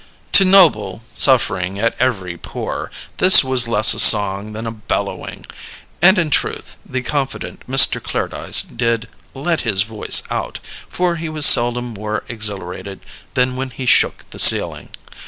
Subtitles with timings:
[0.31, 5.45] To Noble, suffering at every pore, this was less a song than a bellowing;
[6.01, 8.01] and in truth the confident Mr.
[8.01, 10.57] Clairdyce did "let his voice out,"
[10.89, 13.01] for he was seldom more exhilarated
[13.35, 14.89] than when he shook the ceiling.